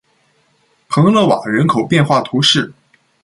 [0.89, 2.73] 蓬勒瓦人口变化图示